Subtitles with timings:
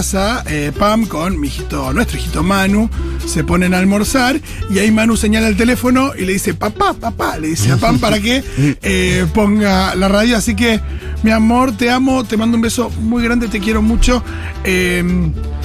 [0.00, 2.90] casa, eh, Pam con mi hijito, nuestro hijito Manu,
[3.26, 4.38] se ponen a almorzar
[4.68, 7.98] y ahí Manu señala el teléfono y le dice, papá, papá, le dice a Pam
[7.98, 8.44] para que
[8.82, 10.36] eh, ponga la radio.
[10.36, 10.82] Así que,
[11.22, 14.22] mi amor, te amo, te mando un beso muy grande, te quiero mucho.
[14.64, 15.02] Eh,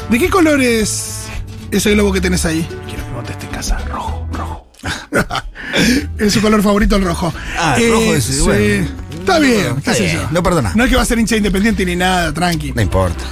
[0.09, 1.23] ¿De qué color es
[1.71, 2.65] ese globo que tenés ahí?
[2.87, 4.67] Quiero que conteste en casa, rojo, rojo.
[6.19, 7.33] es su color favorito el rojo.
[7.59, 8.39] Ah, el rojo es- sí.
[8.43, 8.87] bueno.
[9.21, 10.27] Está bien, Está qué sé bien, yo.
[10.31, 10.71] no perdona.
[10.73, 12.71] No es que va a ser hincha independiente ni nada, tranqui.
[12.71, 13.23] No importa.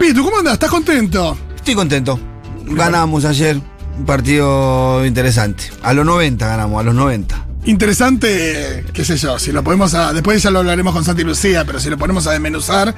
[0.00, 0.54] Pitu, ¿cómo andás?
[0.54, 1.36] ¿Estás contento?
[1.54, 2.18] Estoy contento.
[2.64, 3.60] Ganamos ayer
[3.98, 5.64] un partido interesante.
[5.82, 7.46] A los 90 ganamos, a los 90.
[7.66, 11.66] Interesante, qué sé yo, si lo podemos a, después ya lo hablaremos con Santi Lucía,
[11.66, 12.94] pero si lo ponemos a desmenuzar,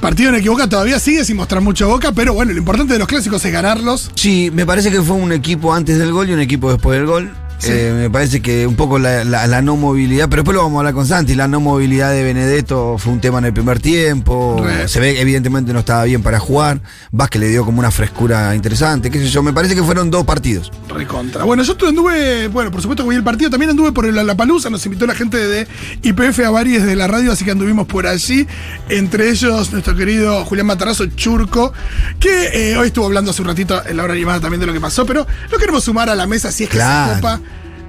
[0.00, 2.92] partido en el que Boca todavía sigue sin mostrar mucho Boca, pero bueno, lo importante
[2.92, 4.12] de los clásicos es ganarlos.
[4.14, 7.08] Sí, me parece que fue un equipo antes del gol y un equipo después del
[7.08, 7.34] gol.
[7.58, 7.68] Sí.
[7.72, 10.76] Eh, me parece que un poco la, la- la no movilidad, pero después lo vamos
[10.76, 13.80] a hablar con Santi, la no movilidad de Benedetto fue un tema en el primer
[13.80, 14.88] tiempo, Re.
[14.88, 16.80] se ve que evidentemente no estaba bien para jugar,
[17.12, 20.24] Vázquez le dio como una frescura interesante, qué sé yo, me parece que fueron dos
[20.24, 20.70] partidos.
[20.88, 21.44] Recontra.
[21.44, 24.68] Bueno, yo anduve, bueno, por supuesto que vi el partido, también anduve por la Palusa,
[24.70, 25.66] nos invitó la gente de
[26.02, 28.46] IPF a varios de la radio, así que anduvimos por allí,
[28.90, 31.72] entre ellos nuestro querido Julián Matarazo Churco,
[32.20, 34.72] que eh, hoy estuvo hablando hace un ratito en la hora animada también de lo
[34.72, 37.14] que pasó, pero lo queremos sumar a la mesa si es que Claro.
[37.14, 37.40] se copa.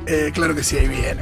[0.08, 1.22] Eh, claro que sí, ahí viene.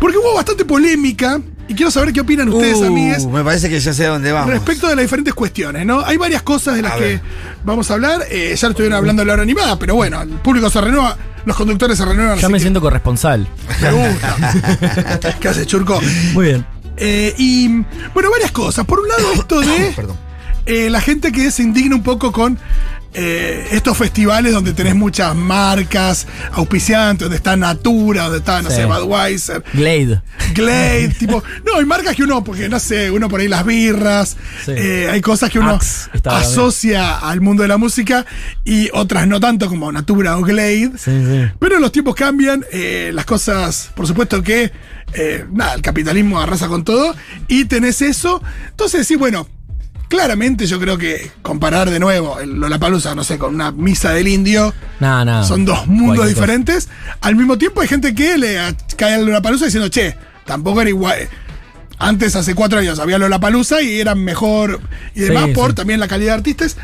[0.00, 3.78] Porque hubo bastante polémica, y quiero saber qué opinan ustedes, Uh, amigues, Me parece que
[3.80, 4.50] ya sé a dónde vamos.
[4.50, 6.00] Respecto de las diferentes cuestiones, ¿no?
[6.04, 7.20] Hay varias cosas de las A que ver.
[7.64, 8.22] vamos a hablar.
[8.30, 11.16] Eh, ya lo estuvieron hablando en la hora animada, pero bueno, el público se renueva,
[11.44, 12.38] los conductores se renuevan.
[12.38, 13.46] Ya me que siento corresponsal.
[13.80, 14.36] me gusta.
[15.40, 16.00] ¿Qué hace, Churco?
[16.32, 16.66] Muy bien.
[16.96, 17.68] Eh, y
[18.14, 18.84] bueno, varias cosas.
[18.86, 20.16] Por un lado, esto de Perdón.
[20.66, 22.58] eh, la gente que se indigna un poco con
[23.14, 28.76] eh, estos festivales donde tenés muchas marcas auspiciantes, donde está Natura, donde está, no Sí.
[28.76, 30.20] sé, Budweiser, Glade.
[30.54, 31.42] Glade, tipo.
[31.64, 34.72] No, hay marcas que uno, porque no sé, uno por ahí las birras, Sí.
[34.76, 38.26] eh, hay cosas que uno Axe asocia al mundo de la música
[38.64, 40.92] y otras no tanto como Natura o Glade.
[40.96, 41.44] Sí, sí.
[41.58, 44.72] Pero los tiempos cambian, eh, las cosas, por supuesto que,
[45.52, 47.14] nada, el capitalismo arrasa con todo
[47.48, 48.42] y tenés eso.
[48.70, 49.48] Entonces, sí, bueno,
[50.08, 54.28] claramente yo creo que comparar de nuevo el Lollapalooza, no sé, con una misa del
[54.28, 55.44] indio, Nada, nada.
[55.44, 56.88] son dos mundos diferentes.
[57.20, 60.16] Al mismo tiempo hay gente que le a- cae al Lollapalooza diciendo, che,
[60.46, 61.28] tampoco era igual.
[61.98, 64.80] Antes, hace cuatro años, había Lollapalooza y eran mejor
[65.14, 65.74] y demás Sí, por sí.
[65.76, 66.76] también la calidad de artistas.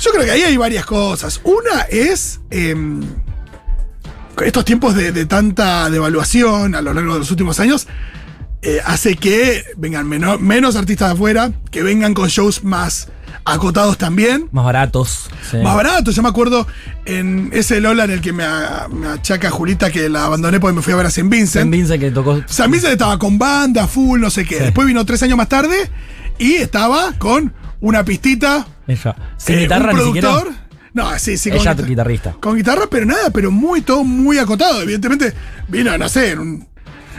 [0.00, 1.40] Yo creo que ahí hay varias cosas.
[1.44, 3.00] Una es em,
[4.44, 7.86] estos tiempos de, de tanta devaluación a lo largo de los últimos años.
[8.64, 13.08] Eh, hace que vengan meno- menos artistas de afuera, que vengan con shows más
[13.44, 14.48] acotados también.
[14.52, 15.28] Más baratos.
[15.50, 15.58] sí.
[15.58, 16.66] Más barato, yo me acuerdo
[17.04, 20.76] en ese Lola en el que me, a- me achaca Julita que la abandoné porque
[20.76, 21.64] me fui a ver a Saint Vincent.
[21.64, 22.40] San Vincent que tocó.
[22.46, 24.56] San Vincent estaba con banda, full, no sé qué.
[24.58, 24.64] Sí.
[24.64, 25.76] Después vino tres años más tarde
[26.38, 28.66] y estaba con una pistita.
[28.86, 29.14] Ella.
[29.36, 30.30] Sin eh, guitarra un ni siquiera.
[30.32, 30.54] productor.
[30.94, 31.88] No, sí, sí, con Ella guitarra.
[31.88, 32.36] guitarrista.
[32.40, 34.80] Con guitarra, pero nada, pero muy, todo muy acotado.
[34.80, 35.34] Evidentemente,
[35.68, 36.68] vino, no sé, en un-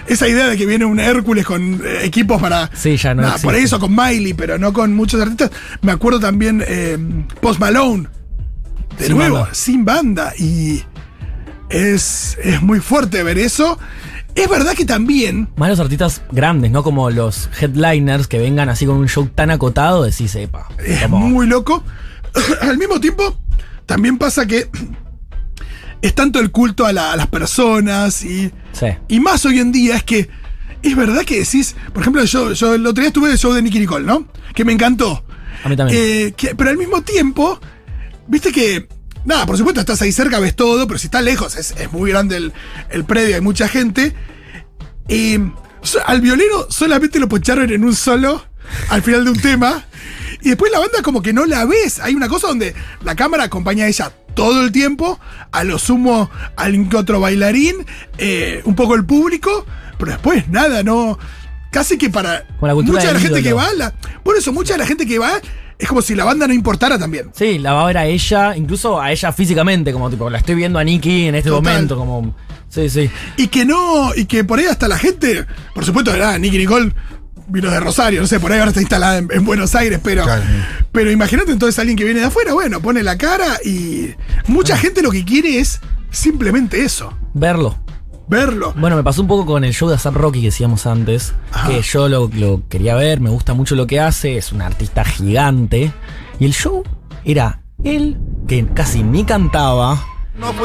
[0.07, 2.69] esa idea de que viene un Hércules con eh, equipos para.
[2.73, 5.51] Sí, ya no Nada, por eso con Miley, pero no con muchos artistas.
[5.81, 6.97] Me acuerdo también eh,
[7.41, 8.07] Post Malone.
[8.97, 9.53] De Sin nuevo, banda.
[9.53, 10.33] sin banda.
[10.37, 10.83] Y
[11.69, 13.77] es, es muy fuerte ver eso.
[14.35, 15.49] Es verdad que también.
[15.55, 16.83] Más los artistas grandes, ¿no?
[16.83, 20.67] Como los headliners que vengan así con un show tan acotado, decís, sepa.
[20.85, 21.83] Es muy loco.
[22.61, 23.37] Al mismo tiempo,
[23.85, 24.69] también pasa que
[26.01, 28.87] es tanto el culto a, la- a las personas y, Sí.
[29.07, 30.29] y más hoy en día es que
[30.81, 33.61] es verdad que decís, por ejemplo, yo, yo el otro día estuve el show de
[33.61, 34.27] Nicky Nicole, ¿no?
[34.53, 35.23] Que me encantó.
[35.63, 35.99] A mí también.
[35.99, 37.59] Eh, que- pero al mismo tiempo,
[38.27, 38.87] viste que,
[39.23, 42.11] nada, por supuesto estás ahí cerca, ves todo, pero si estás lejos, es, es muy
[42.11, 42.53] grande el,
[42.91, 44.13] el predio, hay mucha gente.
[46.05, 48.43] Al violero solamente lo poncharon en un solo,
[48.89, 49.85] al final de un tema.
[50.41, 51.99] Y después la banda como que no la ves.
[51.99, 55.19] Hay una cosa donde la cámara acompaña a ella todo el tiempo,
[55.51, 56.29] a lo sumo
[56.89, 57.85] que otro bailarín,
[58.17, 59.65] eh, un poco el público,
[59.97, 61.17] pero después nada, no.
[61.71, 63.93] Casi que para Con la cultura mucha de la gente que va, la-
[64.23, 65.31] por eso mucha de la gente que va
[65.77, 67.31] es como si la banda no importara también.
[67.33, 70.55] Sí, la va a ver a ella, incluso a ella físicamente, como tipo, la estoy
[70.55, 71.73] viendo a Nicky en este Total.
[71.73, 72.33] momento, como.
[72.69, 73.09] Sí, sí.
[73.37, 76.93] Y que no, y que por ahí hasta la gente, por supuesto, era Nicky Nicole
[77.47, 80.23] vino de Rosario, no sé, por ahí ahora está instalada en, en Buenos Aires, pero,
[80.23, 80.43] Claro.
[80.91, 84.13] pero imagínate entonces alguien que viene de afuera, bueno, pone la cara y
[84.47, 85.79] mucha gente lo que quiere es
[86.11, 87.77] simplemente eso, Verlo.
[88.27, 88.73] verlo.
[88.77, 91.67] Bueno, me pasó un poco con el show de Sam Rocky que decíamos antes, Ajá.
[91.69, 95.03] que yo lo, lo quería ver, me gusta mucho lo que hace, es un artista
[95.03, 95.91] gigante.
[96.39, 96.83] Y el show
[97.23, 100.03] era él, que casi ni cantaba.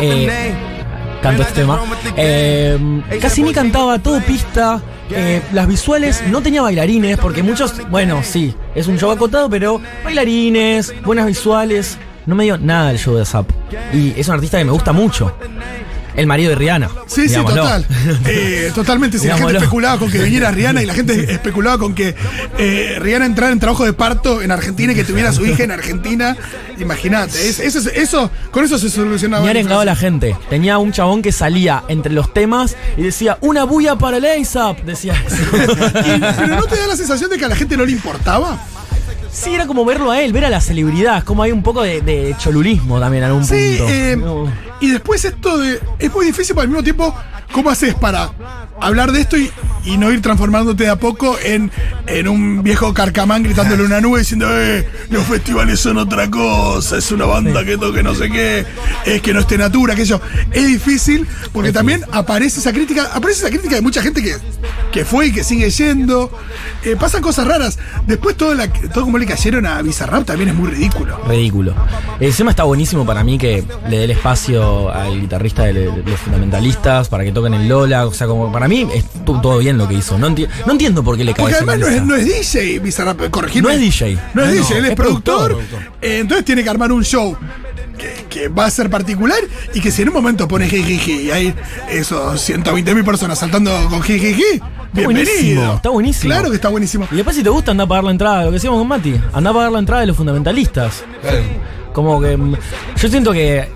[0.00, 0.79] eh,
[1.22, 1.80] canto este tema.
[2.16, 2.78] Eh,
[3.20, 4.80] casi ni cantaba, todo pista.
[5.10, 9.80] eh, las visuales no tenía bailarines, porque muchos, bueno, sí, es un show acotado, pero
[10.04, 11.98] bailarines, buenas visuales.
[12.26, 13.50] No me dio nada el show de Zap.
[13.92, 15.34] Y es un artista que me gusta mucho.
[16.20, 16.88] El marido de Rihanna.
[17.06, 17.86] Sí, sí, total.
[18.26, 19.18] Eh, totalmente.
[19.18, 22.14] Si la gente especulaba con que viniera Rihanna y la gente especulaba con que
[22.58, 25.64] eh, Rihanna entrara en trabajo de parto en Argentina y que tuviera a su hija
[25.64, 26.36] en Argentina,
[26.78, 27.48] imagínate.
[27.48, 29.40] es- Eso, eso, con eso se solucionaba.
[29.42, 30.36] Ni la arengado a la gente.
[30.50, 34.80] Tenía un chabón que salía entre los temas y decía, una bulla para el ASAP.
[34.84, 35.36] Decía eso.
[36.06, 38.58] Y- Pero no te da la sensación de que a la gente no le importaba.
[39.32, 41.22] Sí, era como verlo a él, ver a la celebridad.
[41.24, 43.92] Como hay un poco de, de cholulismo también en algún Sí, punto.
[43.92, 44.69] eh, No.
[44.80, 45.80] Y después esto de.
[45.98, 47.14] Es muy difícil, pero al mismo tiempo,
[47.52, 48.32] ¿cómo haces para
[48.80, 49.50] hablar de esto y,
[49.84, 51.70] y no ir transformándote de a poco en,
[52.06, 57.10] en un viejo carcamán gritándole una nube diciendo, eh, los festivales son otra cosa, es
[57.12, 58.66] una banda que toque no sé qué,
[59.04, 60.20] es que no esté natura, que yo.
[60.50, 64.36] Es difícil, porque también aparece esa crítica, aparece esa crítica de mucha gente que,
[64.92, 66.30] que fue y que sigue yendo.
[66.84, 67.78] Eh, pasan cosas raras.
[68.06, 71.20] Después todo, la, todo como le cayeron a Bizarrap también es muy ridículo.
[71.28, 71.74] Ridículo.
[72.18, 76.20] El tema está buenísimo para mí que le dé el espacio al guitarrista de, los
[76.20, 78.06] fundamentalistas para que toquen el Lola.
[78.06, 80.18] O sea, como para mí estuvo todo bien lo que hizo.
[80.18, 82.78] No, enti- no entiendo por qué le cae Porque además no es, no es DJ,
[82.80, 83.62] Bizarrap, corregime.
[83.62, 84.18] No es DJ.
[84.34, 85.52] No es No, DJ, él es, es productor.
[85.52, 85.80] productor.
[86.02, 87.36] Eh, entonces tiene que armar un show
[87.98, 89.38] que, que va a ser particular
[89.74, 91.54] y que si en un momento pone jijiji y hay
[91.90, 94.42] esos 120 mil personas saltando con jijiji,
[94.92, 95.04] bienvenido.
[95.26, 96.32] buenísimo, está buenísimo.
[96.34, 97.06] Claro que está buenísimo.
[97.10, 98.40] Y después si te gusta, anda a pagar la entrada.
[98.44, 99.14] Lo que decíamos con Mati.
[99.32, 101.04] Anda a pagar la entrada de los fundamentalistas.
[101.92, 102.54] Como que mm,
[102.96, 103.68] yo siento que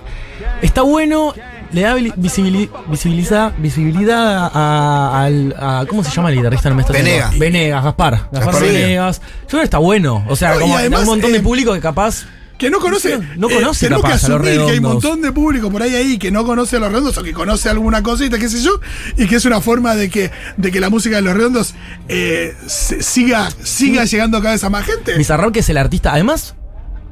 [0.63, 1.35] está bueno,
[1.75, 6.69] le da vili- visibili- visibiliza- visibilidad a, al- a- ¿Cómo se llama el guitarrista?
[6.71, 7.39] No me está Venegas.
[7.39, 8.13] Venegas, Gaspar.
[8.33, 9.21] Gaspar, Gaspar Venegas.
[9.43, 10.25] Yo creo que está bueno.
[10.29, 12.25] O sea, No, hay un montón de eh, público que capaz.
[12.57, 13.19] Que no conoce.
[13.37, 15.97] No eh, conoce tenemos que a asumir que hay un montón de público por ahí
[15.97, 18.81] ahí que no conoce a los redondos o que conoce alguna cosita, qué sé yo,
[19.17, 21.75] y que es una forma de que, de que la música de los redondos
[22.09, 25.17] eh, se- siga, siga llegando cada vez a más gente.
[25.19, 26.13] Bizarrap, que es el artista.
[26.13, 26.55] Además,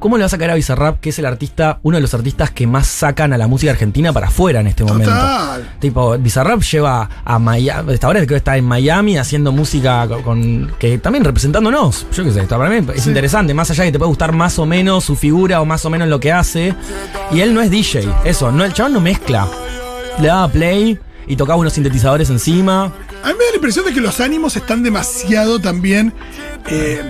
[0.03, 2.51] ¿cómo le vas a caer a Bizarrap, que es el artista, uno de los artistas
[2.51, 5.09] que más sacan a la música argentina para afuera en este momento?
[5.09, 5.75] Total.
[5.79, 10.21] Tipo, Bizarrap lleva a Miami, hasta ahora creo que está en Miami haciendo música con,
[10.23, 12.05] con- que también representándonos.
[12.11, 13.09] Yo qué sé, está- para mí es Sí.
[13.09, 15.85] interesante, más allá de que te puede gustar más o menos su figura o más
[15.85, 16.75] o menos lo que hace.
[17.31, 19.47] Y él no es DJ, eso, no, el chabón no mezcla.
[20.19, 22.91] Le daba play y tocaba unos sintetizadores encima.
[23.23, 26.13] A mí me da la impresión de que los ánimos están demasiado también.
[26.67, 27.01] eh,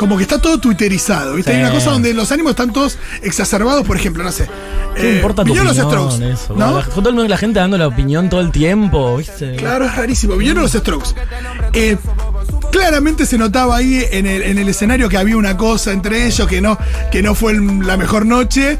[0.00, 1.50] como que está todo twitterizado, ¿viste?
[1.52, 1.58] Sí.
[1.58, 4.48] Hay una cosa donde los ánimos están todos exacerbados, por ejemplo, no sé.
[4.96, 5.66] ¿Qué eh, importa tu opinión?
[5.66, 6.78] los Strokes, eso, ¿no?
[6.78, 9.56] La, todo el mundo- la gente dando la opinión todo el tiempo, ¿viste?
[9.56, 10.36] Claro, es rarísimo.
[10.36, 11.10] Vinieron los Strokes.
[11.74, 11.98] Eh,
[12.72, 16.48] claramente se notaba ahí en el, en el escenario que había una cosa entre ellos
[16.48, 16.78] que no,
[17.12, 18.78] que no fue el- la mejor noche.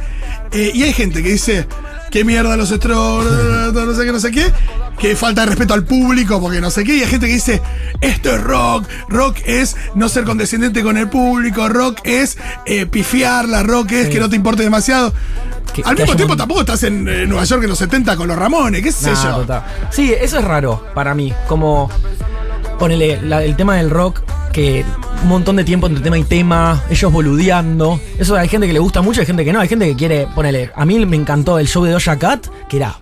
[0.53, 1.67] Eh, y hay gente que dice,
[2.11, 4.53] qué mierda los Strokes, no sé qué, no sé qué.
[4.99, 6.97] Que falta de respeto al público porque no sé qué.
[6.97, 7.63] Y hay gente que dice,
[8.03, 8.85] esto es rock.
[9.09, 11.69] Rock es no ser condescendiente con el público.
[11.69, 12.37] Rock es
[12.67, 13.63] eh, pifiarla.
[13.63, 14.13] Rock es Sí.
[14.13, 15.13] que no te importe demasiado.
[15.73, 18.17] Que- al que mismo tiempo un- tampoco estás en eh, Nueva York en los 70
[18.17, 19.37] con los Ramones, qué sé Nah, yo.
[19.37, 19.63] total.
[19.91, 21.33] Sí, eso es raro para mí.
[21.49, 21.89] Como
[22.81, 24.23] ponele la- el tema del rock,
[24.53, 24.85] que
[25.23, 28.01] un montón de tiempo entre tema y tema, ellos boludeando.
[28.19, 30.27] Eso hay gente que le gusta mucho, hay gente que no, hay gente que quiere,
[30.35, 30.73] ponele.
[30.75, 32.99] A mí me encantó el show de Doja Cat, que era.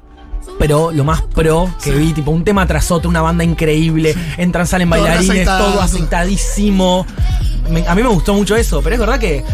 [0.58, 4.66] Pero lo más pro que vi, tipo un tema tras otro, una banda increíble, entran,
[4.66, 5.70] salen Todo bailarines, aceitado.
[5.70, 7.06] todo aceitadísimo.
[7.70, 9.44] Me- a mí me gustó mucho eso, pero es verdad que eh,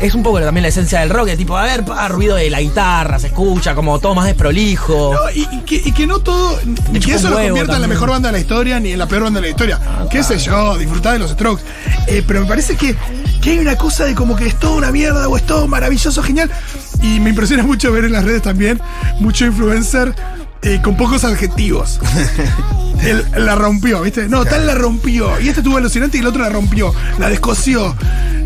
[0.00, 2.48] es un poco también la esencia del rock, de tipo, a ver, pa, ruido de
[2.50, 5.12] la guitarra, se escucha, como todo más desprolijo.
[5.14, 6.58] No, y, y que, y que no todo.
[6.92, 9.06] Ni que eso lo convierta en la mejor banda de la historia ni en la
[9.06, 9.78] peor banda de la historia.
[10.10, 11.62] Qué sé yo, disfrutar de los strokes.
[12.06, 12.96] Eh, pero me parece que,
[13.40, 16.22] que hay una cosa de como que es todo una mierda o es todo maravilloso,
[16.22, 16.50] genial.
[17.02, 18.80] Y me impresiona mucho ver en las redes también
[19.20, 20.14] mucho influencer
[20.62, 22.00] eh, con pocos adjetivos.
[23.36, 24.28] La rompió, ¿viste?
[24.28, 25.40] No, tal la rompió.
[25.40, 26.94] Y este tuvo alucinante y el otro la rompió.
[27.18, 27.96] La descosió.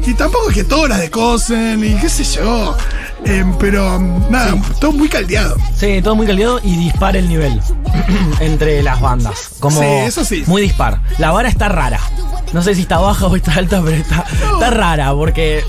[0.07, 2.77] Y tampoco es que todos la descosen y qué sé yo.
[3.25, 3.99] Eh, pero
[4.31, 5.57] nada, todo muy caldeado.
[5.77, 7.61] Sí, todo muy caldeado y dispara el nivel
[8.41, 9.49] entre las bandas.
[9.59, 10.45] Como Sí, eso sí.
[10.47, 11.01] Muy dispar.
[11.19, 11.99] La vara está rara.
[12.53, 15.65] No sé si está baja o está alta, pero está, está rara porque.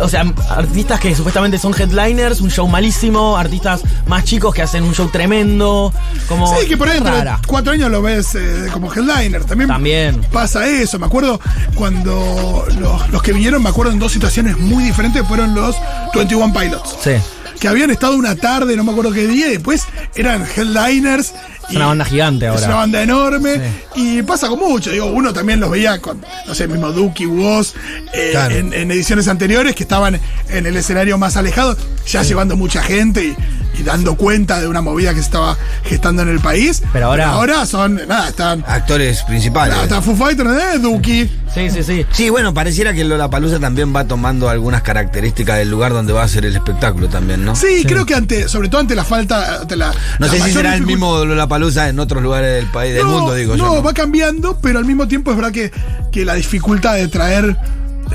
[0.00, 4.84] O sea, artistas que supuestamente son headliners, un show malísimo, artistas más chicos que hacen
[4.84, 5.92] un show tremendo.
[6.28, 7.40] Como Sí, que por ahí rara.
[7.46, 9.44] cuatro años lo ves eh, como headliner.
[9.44, 10.20] También, También.
[10.32, 10.98] pasa eso.
[10.98, 11.40] Me acuerdo
[11.74, 15.74] cuando los, los que vinieron, me acuerdo en dos situaciones muy diferentes, fueron los
[16.14, 16.96] 21 Pilots.
[17.02, 17.12] Sí.
[17.60, 19.84] Que habían estado una tarde, no me acuerdo qué día, y después
[20.14, 21.32] eran headliners.
[21.68, 22.66] Es una banda gigante Es ahora.
[22.66, 23.60] una banda enorme.
[23.94, 24.90] Y pasa con mucho.
[24.90, 27.74] Digo, uno también los veía con, no sé, mismo Duki, Woz,
[28.14, 28.54] eh, Claro.
[28.54, 33.24] en, en ediciones anteriores que estaban en el escenario más alejado, ya llevando mucha gente
[33.24, 33.36] y,
[33.78, 36.82] y dando cuenta de una movida que se estaba gestando en el país.
[36.92, 38.64] Pero ahora- ahora son, nada, están.
[38.66, 39.72] Actores principales.
[39.74, 40.78] Nada, está Foo Fighters, ¿eh?
[40.78, 41.30] Duki.
[41.54, 42.06] Sí, sí, sí.
[42.12, 46.28] Sí, bueno, pareciera que Lollapalooza también va tomando algunas características del lugar donde va a
[46.28, 47.56] ser el espectáculo también, ¿no?
[47.56, 49.92] Sí, creo que ante, sobre todo ante la falta, ante la.
[50.18, 53.10] No la sé si será el mismo Lollapalooza en otros lugares del país, del no,
[53.10, 53.74] mundo, digo no, yo.
[53.76, 53.82] ¿no?
[53.82, 55.70] va cambiando, pero al mismo tiempo es verdad que,
[56.12, 57.56] que la dificultad de traer.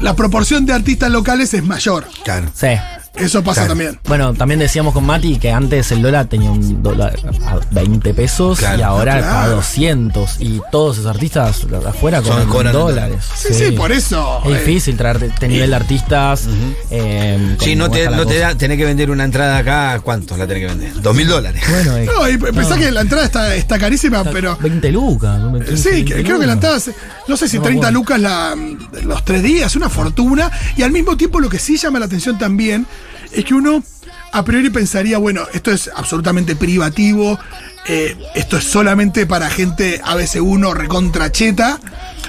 [0.02, 2.08] La proporción de artistas locales es mayor.
[2.24, 2.48] Claro.
[2.56, 2.68] Sí.
[3.16, 3.70] Eso pasa Claro.
[3.70, 4.00] también.
[4.08, 7.16] Bueno, también decíamos con Mati que antes el dólar tenía un dólar
[7.46, 8.80] a 20 pesos Claro.
[8.80, 9.38] y ahora Claro.
[9.40, 10.38] a 200.
[10.42, 13.18] Y todos esos artistas de afuera Son- cobran en cobran dólares.
[13.36, 14.42] Sí, sí, por eso.
[14.46, 16.46] Es eh, difícil traer este nivel de artistas.
[16.90, 20.48] eh, Sí, no te, no te da, tenés que vender una entrada acá, ¿cuánto la
[20.48, 21.02] tenés que vender?
[21.02, 21.64] Dos mil dólares.
[21.70, 24.58] Bueno, eh, No, y pensá que la entrada está, está carísima, está pero.
[24.60, 25.40] 20 lucas.
[25.40, 25.54] ¿no?
[25.60, 26.80] 15, Sí, 20 que- creo que la entrada,
[27.28, 27.92] no sé si No me 30 acuerdo.
[27.92, 28.56] lucas la,
[29.04, 30.52] los tres días, una fortuna.
[30.78, 32.88] Y al mismo tiempo lo que sí llama la atención también
[33.34, 33.84] es que uno
[34.32, 37.40] a priori pensaría, bueno, esto es absolutamente privativo,
[37.88, 41.80] eh, esto es solamente para gente ABC1 recontracheta.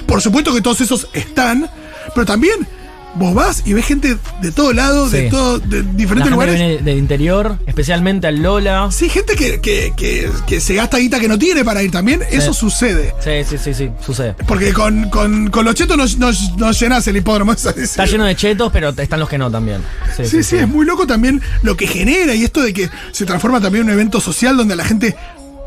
[0.05, 1.69] Por supuesto que todos esos están,
[2.13, 2.67] pero también
[3.15, 5.29] vos vas y ves gente de todo lado, de Sí.
[5.29, 6.55] todo, de La diferentes gente que lugares.
[6.55, 8.89] viene del interior, especialmente al Lola.
[8.91, 12.21] Sí, gente que, que, que- que se gasta guita que no tiene para ir también,
[12.29, 13.13] eso sucede.
[13.23, 14.35] Sí, sí, sí, sí, sucede.
[14.47, 17.53] Porque con, con, con los chetos no, no, no llenas el hipódromo.
[17.53, 17.65] es.
[17.65, 19.81] Está lleno de chetos, pero están los que no también.
[20.23, 23.59] Sí, sí, es muy loco también lo que genera y esto de que se transforma
[23.61, 25.15] también en un evento social donde la gente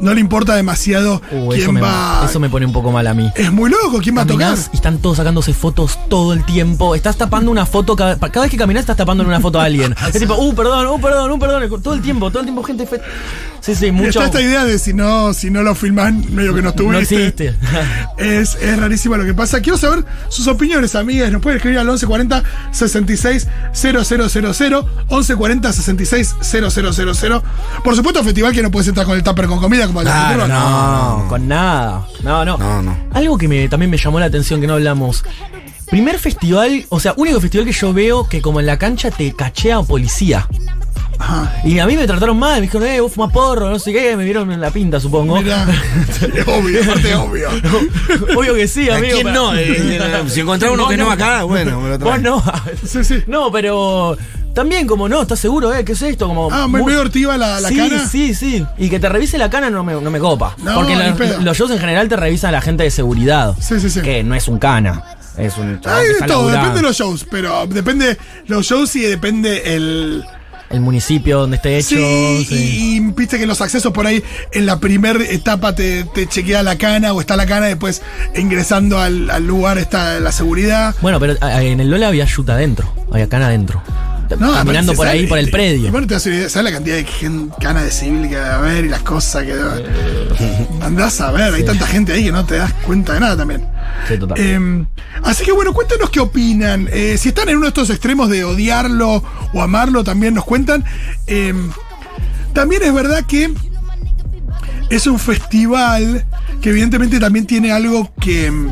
[0.01, 2.23] no le importa demasiado Uh, quién eso, me, va.
[2.29, 3.31] eso me pone un poco mal a mí.
[3.35, 4.49] Es muy loco, quién va a tocar.
[4.51, 6.95] Caminás y están todos sacándose fotos todo el tiempo.
[6.95, 9.95] Estás tapando una foto, cada, cada vez que caminas estás tapando una foto a alguien.
[10.13, 11.83] Es tipo, uh, perdón, uh, perdón, uh, perdón.
[11.83, 12.87] Todo el tiempo, todo el tiempo gente...
[12.87, 13.01] fe-
[13.61, 14.09] Sí, sí, mucho...
[14.23, 17.17] Está esta idea de si no, si no lo filman, medio que no estuviste.
[17.17, 17.55] No existe.
[18.19, 19.61] Es, es rarísimo lo que pasa.
[19.61, 21.31] Quiero saber sus opiniones, amigas.
[21.31, 23.99] Nos pueden escribir al 1140 66 000
[25.11, 27.43] 1140 66 000
[27.85, 31.19] Por supuesto, festival que no puedes entrar con el tupper con comida como Claro, no.
[31.23, 32.07] No, con nada.
[32.23, 32.57] No, no.
[32.59, 32.97] No, no.
[33.13, 35.25] Algo que me, también me llamó la atención que no hablamos.
[35.91, 39.33] Primer festival, o sea, único festival que yo veo que como en la cancha te
[39.35, 40.47] cachea policía.
[41.19, 41.53] Ajá.
[41.65, 44.17] Y a mí me trataron mal, me dijeron, eh, vos fumas porro, no sé qué,
[44.17, 45.41] me vieron en la pinta, supongo.
[45.43, 45.67] Mirá.
[46.09, 47.49] Es obvio, aparte obvio.
[48.39, 49.15] Obvio que sí, ¿A amigo.
[49.15, 49.55] quién pero- no?
[49.57, 52.43] Eh, eh, si encontrás uno que no acá, bueno, me lo Vos no.
[52.87, 53.23] Sí, sí.
[53.27, 54.17] No, pero
[54.59, 55.85] también como no, ¿estás seguro, eh?
[55.85, 56.27] ¿Qué es esto?
[56.27, 58.09] Como Ah, me muy- medio ortiva la, la sí, cana.
[58.09, 58.67] Sí, sí.
[58.77, 60.57] Y que te revise la cana no me, no me copa.
[60.65, 63.55] No, Porque la- los shows en general te revisan la gente de seguridad.
[63.61, 64.01] Sí, sí, sí.
[64.01, 65.05] Que no es un cana.
[65.37, 66.59] Es un Hay de está todo, laburando.
[66.59, 70.25] depende de los shows, pero depende los shows y depende el.
[70.71, 71.97] El municipio donde esté hecho.
[71.97, 72.55] Sí, sí.
[72.55, 74.23] Y, y viste que los accesos por ahí
[74.53, 78.03] en la primera etapa te, te chequea la cana o está la cana, después
[78.37, 80.95] ingresando al, al lugar está la seguridad.
[81.01, 82.93] Bueno, pero a- en el Lola había yuta adentro.
[83.11, 83.83] Había cana adentro.
[84.37, 85.91] No, Caminando por ahí, por el predio.
[85.91, 88.85] Bueno, te una idea, ¿sabes la cantidad de gen- cana de civil que debe haber
[88.85, 89.55] y las cosas que
[90.83, 93.67] Andás a ver, hay tanta gente ahí que no te das cuenta de nada también.
[94.07, 94.37] Sí, total.
[94.39, 94.85] Eh,
[95.23, 96.89] así que bueno, cuéntanos qué opinan.
[96.93, 100.85] Eh, si están en uno de estos extremos de odiarlo o amarlo, también nos cuentan.
[101.27, 101.55] Eh,
[102.53, 103.53] también es verdad que
[104.91, 106.25] es un festival
[106.61, 108.51] que evidentemente también tiene algo que...
[108.51, 108.69] mm,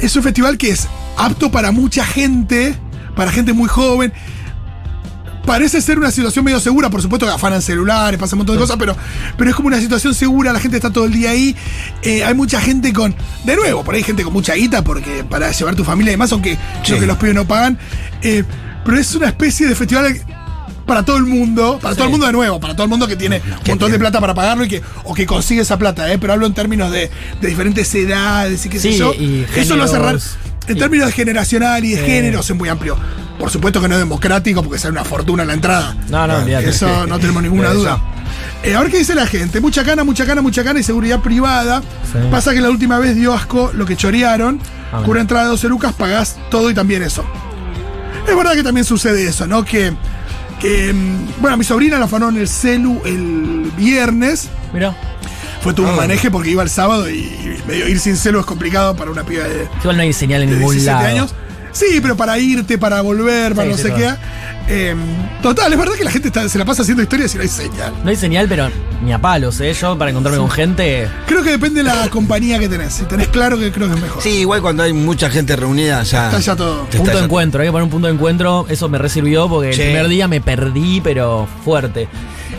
[0.00, 0.86] Es un festival que es
[1.16, 2.74] apto para mucha gente,
[3.18, 4.12] para gente muy joven.
[5.44, 8.60] Parece ser una situación medio segura, por supuesto que afanan celulares, pasa un montón de
[8.60, 8.94] cosas, pero,
[9.36, 11.56] pero es como una situación segura, la gente está todo el día ahí.
[12.02, 15.24] Eh, hay mucha gente con, de nuevo, por ahí hay gente con mucha guita, porque
[15.24, 17.00] para llevar tu familia y demás, aunque creo Sí.
[17.00, 17.76] que los pibes no pagan.
[18.22, 18.44] Eh,
[18.84, 20.14] pero es una especie de festival
[20.86, 23.16] para todo el mundo, para todo el mundo de nuevo, para todo el mundo que
[23.16, 26.18] tiene un montón de plata para pagarlo y que, o que consigue esa plata, ¿eh?
[26.18, 27.10] pero hablo en términos de,
[27.40, 29.12] de diferentes edades y qué sé Sí, yo.
[29.56, 30.18] Eso lo hace raro.
[30.68, 32.06] En términos de generacional y de Sí.
[32.06, 32.96] géneros es muy amplio.
[33.38, 35.96] Por supuesto que no es democrático porque sale una fortuna la entrada.
[36.08, 36.70] No, no, olvídate.
[36.70, 38.00] Eso no tenemos ninguna duda.
[38.64, 39.60] Eh, a ver qué dice la gente.
[39.60, 41.80] Mucha cana, mucha cana, mucha cana y seguridad privada.
[42.12, 42.18] Sí.
[42.30, 44.60] Pasa que la última vez dio asco lo que chorearon.
[44.92, 47.24] Ah, Con una entrada de 12 lucas pagás todo y también eso.
[48.26, 49.64] Es verdad que también sucede eso, ¿no?
[49.64, 49.92] Que,
[50.60, 54.48] que mm, bueno, mi sobrina la afanó en el celu el viernes.
[54.72, 54.94] Mirá.
[55.62, 55.96] Fue todo un Ah.
[55.96, 59.24] maneje porque iba el sábado y, y medio ir sin celu es complicado para una
[59.24, 61.08] piba de, Igual no hay señal en de ningún 17 lado.
[61.08, 61.34] años.
[61.72, 64.16] Sí, pero para irte, para volver, para Sí, no sí, sé claro.
[64.16, 64.38] qué.
[64.70, 64.94] Eh,
[65.42, 67.48] total, es verdad que la gente está- se la pasa haciendo historias y no hay
[67.48, 67.92] señal.
[68.02, 68.68] No hay señal, pero
[69.02, 69.72] ni a palos, ¿eh?
[69.74, 71.08] Yo para encontrarme con gente.
[71.26, 72.94] Creo que depende de la compañía que tenés.
[72.94, 74.22] Si tenés claro que creo que es mejor.
[74.22, 76.26] Sí, igual cuando hay mucha gente reunida ya.
[76.26, 76.82] Está ya todo.
[76.90, 78.66] Te Punto de encuentro, hay que poner un punto de encuentro.
[78.68, 79.80] Eso me resirvió porque Sí.
[79.82, 82.08] el primer día me perdí, pero fuerte.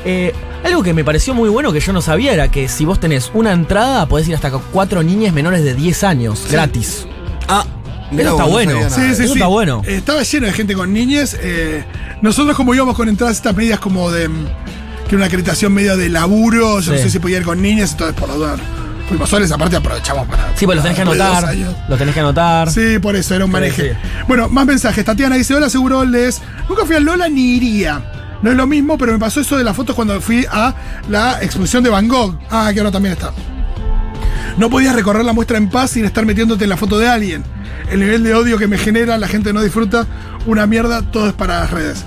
[0.06, 3.00] Eh, algo que me pareció muy bueno que yo no sabía era que si vos
[3.00, 7.06] tenés una entrada, podés ir hasta con cuatro niñas menores de 10 años, gratis.
[7.48, 7.66] Ah,
[8.12, 8.90] Mirá Eso vos, está no bueno.
[8.90, 9.34] Sí, sí, Eso sí.
[9.40, 9.82] está bueno.
[9.86, 11.38] Eh, Estaba lleno de gente con niñes.
[11.40, 11.84] eh,
[12.22, 14.28] nosotros como íbamos con entradas estas medidas como de...
[14.28, 14.48] mm,
[15.08, 16.80] Que una acreditación media de laburo.
[16.80, 18.56] Yo no sé si podía ir con niñas, entonces por la duda.
[19.08, 20.56] Fuimos soles, aparte aprovechamos para...
[20.56, 21.56] Sí, pues los tenés que anotar.
[21.88, 22.72] Los tenés que anotar.
[22.72, 23.94] Sí, por eso, era un maneje.
[23.94, 23.98] sí.
[24.28, 25.04] Bueno, más mensajes.
[25.06, 26.42] Tatiana dice, hola, seguro les...
[26.68, 28.02] Nunca fui a Lola ni iría.
[28.42, 30.74] No es lo mismo, pero me pasó eso de las fotos cuando fui a
[31.10, 32.38] la exposición de Van Gogh.
[32.50, 33.34] Ah, que ahora también está.
[34.58, 37.44] No podías recorrer la muestra en paz sin estar metiéndote en la foto de alguien.
[37.92, 40.06] El nivel de odio que me genera, la gente no disfruta,
[40.46, 42.06] una mierda, todo es para las redes.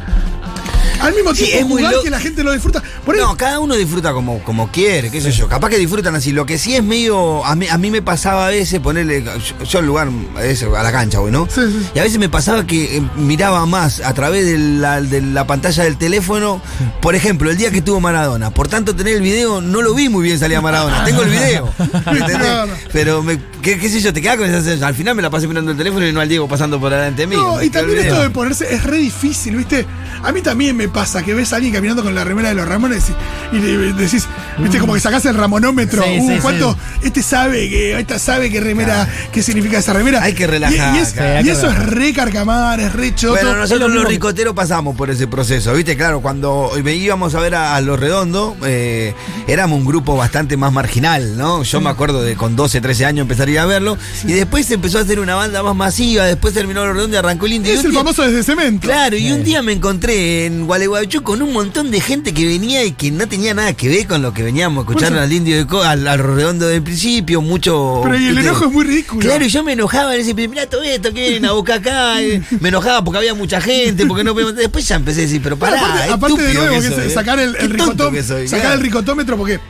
[1.03, 2.83] Al mismo Sí, tiempo, es muy jugar lo- que la gente lo disfruta.
[3.05, 5.49] Por ahí, No, cada uno disfruta como, como quiere, qué sé yo.
[5.49, 6.33] Capaz que disfrutan así.
[6.33, 7.45] Lo que sí es medio.
[7.45, 9.23] A mí, a mí me pasaba a veces ponerle.
[9.25, 11.49] Yo, yo al lugar, a, veces, a la cancha, güey, ¿no?
[11.53, 11.61] Sí.
[11.95, 15.47] Y a veces me pasaba que eh, miraba más a través de la, de la
[15.47, 16.61] pantalla del teléfono.
[17.01, 18.51] Por ejemplo, el día que tuvo Maradona.
[18.51, 21.05] Por tanto, tener el video, no lo vi muy bien salir a Maradona.
[21.05, 21.73] Tengo el video.
[21.79, 22.37] ¿entendés?
[22.39, 22.73] Claro.
[22.93, 24.13] Pero, me, ¿qué, qué sé yo?
[24.13, 24.85] Te quedas con esa sensación.
[24.85, 27.27] Al final me la pasé mirando el teléfono y no al Diego pasando por delante
[27.27, 27.39] mío.
[27.43, 29.87] No, Me y también esto de ponerse es re difícil, ¿viste?
[30.23, 32.69] A mí también me pasa que ves a alguien caminando con la remera de los
[32.69, 33.11] Ramones
[33.53, 34.27] y, le- decís,
[34.59, 34.79] ¿viste?
[34.79, 36.03] Como que sacás el ramonómetro.
[36.03, 36.77] Sí, uh, sí, ¿Cuánto?
[37.03, 40.23] Este sabe que, esta sabe qué remera, qué significa esa remera.
[40.23, 41.51] Hay que relajar, Y, es- claro.
[41.51, 43.33] eso es re carcamar, es re choto.
[43.35, 45.97] Bueno, nosotros lo los ricoteros pasamos por ese proceso, ¿viste?
[45.97, 49.15] Claro, cuando íbamos a ver a, a Los Redondos, eh,
[49.47, 51.63] éramos un grupo bastante más marginal, ¿no?
[51.63, 54.99] Yo me acuerdo de con 12, 13 años empezar a verlo, y después se empezó
[54.99, 57.73] a hacer una banda más masiva, después terminó Los Redondos y arrancó el Indio.
[57.73, 58.87] Es el famoso desde cemento.
[58.89, 62.85] Claro, y un día me encontré en Gualeguaychú con un montón de gente que venía
[62.85, 65.67] y que no tenía nada que ver con lo que veníamos escuchando al Indio de
[65.67, 68.01] Co- al, al Redondo del principio, mucho...
[68.05, 69.21] Pero y el enojo es muy ridículo.
[69.21, 72.21] Claro, y yo me enojaba, decía, mirá todo esto, que vienen a buscar acá.
[72.23, 72.43] eh.
[72.61, 75.77] Me enojaba porque había mucha gente, porque no Después ya empecé a decir, pero Bueno,
[75.77, 77.11] pará, aparte, aparte de nuevo, que que soy, eh.
[77.11, 78.11] sacar el, el tonto ricotómetro.
[78.13, 78.75] que soy, sacar claro.
[78.77, 79.61] el ricotómetro porque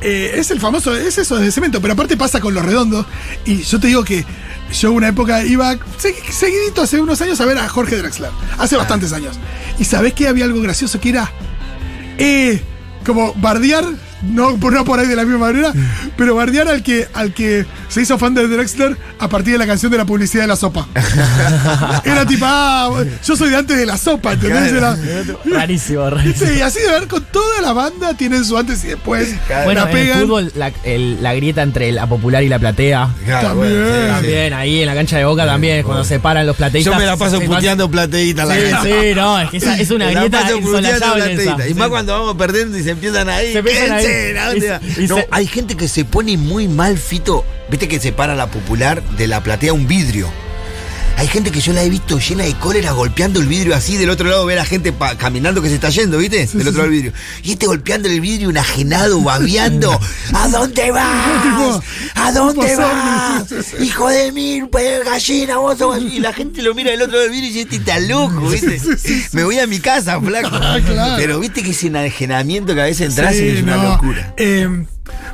[0.00, 3.06] eh, es el famoso, es eso de cemento, pero aparte pasa con los redondos.
[3.44, 4.24] Y yo te digo que
[4.72, 8.30] yo una época iba segui- seguidito hace unos años a ver a Jorge Drexler.
[8.58, 9.36] Hace bastantes años.
[9.78, 11.30] Y sabés que había algo gracioso que era.
[12.18, 12.60] Eh,
[13.04, 13.84] como bardear,
[14.28, 15.72] no, por- no por ahí de la misma manera,
[16.16, 19.66] pero bardear al que, al que se hizo fan de Drexler a partir de la
[19.66, 20.86] canción de la publicidad de la sopa.
[22.04, 24.72] Era tipo, ah, yo soy de antes de la sopa, ¿entendés?
[24.72, 24.96] Era-
[25.44, 26.50] Rarísimo, rarísimo.
[26.50, 29.34] Sí, así de ver con toda la banda tienen su antes y después.
[29.64, 33.08] Bueno, la en el fútbol, la, el- la grieta entre la popular y la platea.
[33.24, 33.72] Claro, También.
[33.74, 34.10] bueno, sí, sí.
[34.12, 36.92] También, ahí en la cancha de boca también, cuando se paran los plateístas.
[36.94, 39.08] Yo me la paso se- puteando plateíta a la Sí, gente.
[39.10, 41.68] sí, no, es que esa- es una Me la grieta insolayable plateíta.
[41.68, 43.52] Y más cuando vamos perdiendo y se empiezan ahí.
[43.52, 44.04] Se empiezan ahí.
[45.08, 47.44] No, hay gente que se pone muy mal, Fito.
[47.70, 50.28] Viste que separa la popular de la platea un vidrio.
[51.16, 54.10] Hay gente que yo la he visto llena de cólera golpeando el vidrio así, del
[54.10, 56.46] otro lado ver a gente pa- caminando que se está yendo, ¿viste?
[56.46, 57.12] del otro lado del vidrio.
[57.42, 59.98] Y este golpeando el vidrio, enajenado, babeando.
[60.34, 61.80] ¿A dónde vas?
[62.14, 63.44] ¿A dónde vas?
[63.80, 66.02] Hijo de mil, pues gallina, vos sos.
[66.02, 68.48] Y la gente lo mira del otro lado del vidrio y dice, este está loco,
[68.48, 68.80] ¿viste?
[69.32, 70.50] Me voy a mi casa, flaco.
[70.52, 71.14] Ah, claro.
[71.16, 73.82] Pero viste que ese enajenamiento que a veces entras y es una no.
[73.92, 74.34] locura.
[74.36, 74.84] Eh,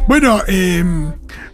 [0.09, 0.85] bueno, eh,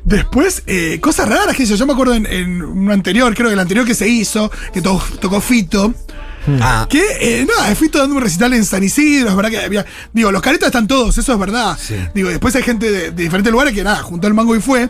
[0.05, 1.75] después, eh, cosas raras que hizo.
[1.75, 4.81] Yo me acuerdo en, en uno anterior, creo que el anterior que se hizo, que
[4.81, 5.95] to- tocó Fito.
[6.61, 9.85] Ah, Que, eh, nada, Fito dando un recital en San Isidro, es verdad que había.
[10.13, 11.77] Digo, los caretas están todos, eso es verdad.
[11.77, 11.97] Sí.
[12.15, 14.89] Digo, después hay gente de, de diferentes lugares que nada, juntó el mango y fue.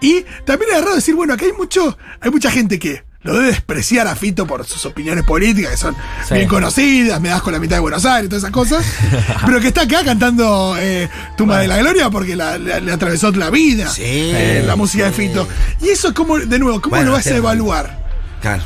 [0.00, 3.46] Y también es raro decir, bueno, acá hay mucho, hay mucha gente que lo debe
[3.48, 5.94] despreciar a Fito por sus opiniones políticas, que son
[6.26, 6.34] Sí.
[6.34, 8.84] bien conocidas, me das con la mitad de Buenos Aires, todas esas cosas.
[9.46, 13.30] pero que está acá cantando eh, Tumba de la Gloria porque la- la- le atravesó
[13.32, 13.88] la vida.
[13.88, 14.02] Sí.
[14.04, 15.46] eh, la música de Fito.
[15.82, 18.06] Y eso, como de nuevo, ¿cómo Bueno, lo vas a evaluar?
[18.40, 18.62] claro.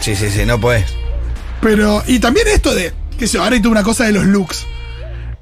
[0.00, 0.84] Sí, sí, sí, no podés.
[1.62, 4.24] Pero, y también esto de, qué sé yo, ahora hay toda una cosa de los
[4.26, 4.66] looks.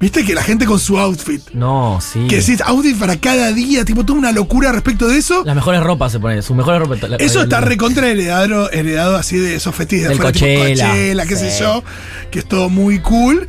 [0.03, 1.41] Viste que la gente con su outfit.
[1.53, 2.27] No, sí.
[2.27, 5.43] Que decís outfit para cada día, tipo, toda una locura respecto de eso.
[5.45, 7.09] Las mejores ropas se ponen, sus mejores ropas.
[7.09, 10.87] la- Eso la- está la- recontra heredado, heredado así de esos fetiches de tipo Coachella.
[10.89, 11.83] Coachella, qué sé yo,
[12.31, 13.47] que es todo muy cool.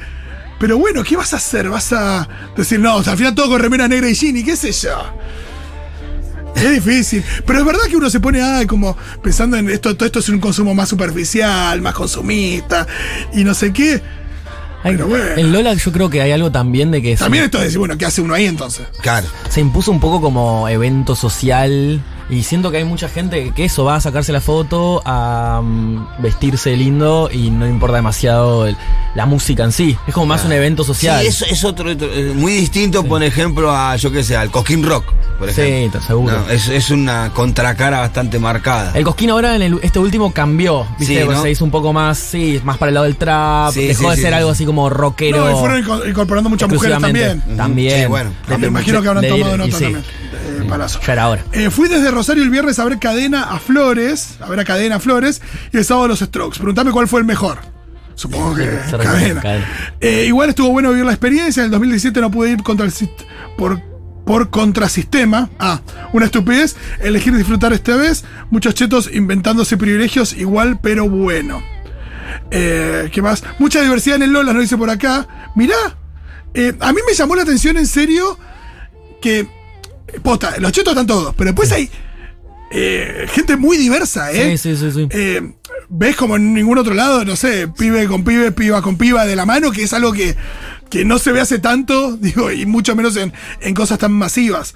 [0.60, 1.68] Pero bueno, ¿qué vas a hacer?
[1.68, 4.44] ¿Vas a decir, no, o sea, al final todo con remera negra y jean y
[4.44, 4.96] qué sé yo?
[6.54, 7.24] Es difícil.
[7.44, 10.28] Pero es verdad que uno se pone, ay, como pensando en esto, todo esto es
[10.28, 12.86] un consumo más superficial, más consumista
[13.32, 14.00] y no sé qué.
[14.84, 15.24] Ay, Pero bueno.
[15.36, 17.78] En Lola yo creo que hay algo también de que se- También esto de decir,
[17.78, 18.86] bueno, ¿qué hace uno ahí entonces?
[19.00, 19.26] Claro.
[19.48, 23.84] se impuso un poco como evento social y siento que hay mucha gente que eso
[23.84, 28.76] va a sacarse la foto, a mm, vestirse lindo y no importa demasiado el-
[29.14, 29.96] la música en sí.
[30.06, 31.20] Es como más un evento social.
[31.22, 34.50] Sí, eso es otro, otro, eh, muy distinto, por ejemplo, a, yo qué sé, al
[34.50, 35.04] Cosquín Rock.
[35.38, 36.00] por Sí, ejemplo.
[36.00, 36.40] te seguro.
[36.40, 38.92] No, es, es una contracara bastante marcada.
[38.94, 41.22] El Cosquín ahora en el- este último cambió, ¿viste?
[41.22, 41.42] Sí, ¿no?
[41.42, 44.10] Se hizo un poco más, sí, más para el lado del trap, Sí, dejó sí,
[44.10, 44.36] de sí, ser sí.
[44.36, 45.44] algo así como rockero.
[45.44, 47.42] No, y fueron inco- incorporando muchas mujeres también.
[47.56, 48.02] También.
[48.02, 50.04] Sí, bueno, De- Me imagino que habrán tomado nota sí, también.
[50.74, 50.98] Palazo.
[51.06, 51.44] Ya era hora.
[51.52, 54.96] Eh, fui desde Rosario el viernes a ver Cadena a Flores, a ver a Cadena
[54.96, 55.40] a Flores,
[55.72, 56.58] y el sábado los Strokes.
[56.58, 57.58] Preguntame cuál fue el mejor.
[58.16, 59.40] Supongo que Cadena.
[60.00, 61.60] Eh, igual estuvo bueno vivir la experiencia.
[61.60, 62.92] En el 2017 no pude ir contra el
[63.56, 63.80] por,
[64.26, 65.48] por contrasistema.
[65.60, 65.80] Ah,
[66.12, 66.74] una estupidez.
[66.98, 68.24] Elegir disfrutar esta vez.
[68.50, 71.62] Muchos chetos inventándose privilegios igual, pero bueno.
[72.50, 73.44] Eh, ¿Qué más?
[73.60, 75.52] Mucha diversidad en el Lola, nos dice por acá.
[75.54, 75.76] Mirá,
[76.52, 78.36] eh, a mí me llamó la atención en serio
[79.22, 79.53] que.
[80.22, 81.90] Posta, los chetos están todos, pero después hay
[82.70, 84.56] eh, gente muy diversa, ¿eh?
[84.58, 85.08] Sí, sí, sí, sí.
[85.10, 85.52] Eh,
[85.88, 89.36] ves como en ningún otro lado, no sé, pibe con pibe, piba con piba de
[89.36, 90.36] la mano, que es algo que,
[90.90, 94.74] que no se ve hace tanto, digo, y mucho menos en, en cosas tan masivas.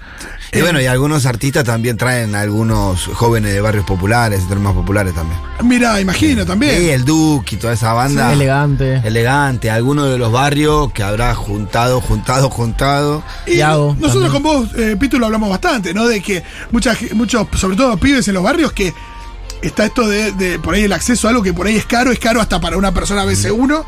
[0.53, 5.15] Y bueno, y algunos artistas también traen algunos jóvenes de barrios populares, de más populares
[5.15, 5.39] también.
[5.63, 6.77] Mira, imagino también.
[6.79, 8.33] Sí, el Duke y toda esa banda.
[8.33, 9.03] Elegante.
[9.05, 13.23] Elegante, algunos de los barrios que habrá juntado, juntado, juntado.
[13.47, 14.33] Y nosotros también.
[14.33, 16.07] con vos, eh, Pitu, lo hablamos bastante, ¿no?
[16.09, 16.43] De que
[16.73, 18.93] mucha, ge- muchos, sobre todo pibes en los barrios, que
[19.63, 22.13] está esto de, de por ahí el acceso a algo que por ahí es caro,
[22.13, 23.85] es caro hasta para una persona BC1,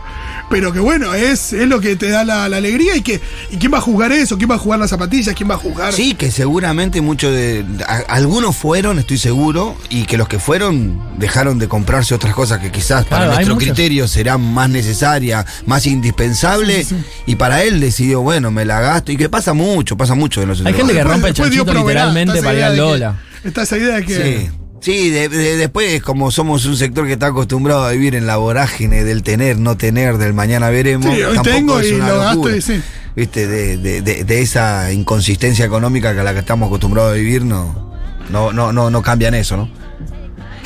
[0.51, 3.57] pero que bueno, es, es lo que te da la, la alegría y que y
[3.57, 5.93] quién va a juzgar eso, quién va a jugar las zapatillas, quién va a jugar.
[5.93, 7.65] Sí, que seguramente muchos de.
[7.87, 12.59] a- algunos fueron, estoy seguro, y que los que fueron dejaron de comprarse otras cosas
[12.59, 16.89] que quizás para Claro, nuestro criterio serán más necesarias, más indispensables,
[17.27, 20.49] y para él decidió, bueno, me la gasto, y que pasa mucho, pasa mucho en
[20.49, 22.77] los Hay gente que rompe el chanchito literalmente está esa para ir idea al de
[22.83, 23.17] que- Lola.
[23.45, 24.49] Está esa idea de que.
[24.51, 24.51] Sí.
[24.81, 28.37] Sí, de- de- después como somos un sector que está acostumbrado a vivir en la
[28.37, 32.09] vorágine del tener, no tener, del mañana veremos, Sí, hoy tampoco tengo es y una
[32.09, 32.81] lo gasto y sí.
[33.15, 37.15] Viste, de, de- de- de esa inconsistencia económica que a la que estamos acostumbrados a
[37.17, 37.93] vivir, no,
[38.31, 39.69] no, no, no, no cambian eso, ¿no?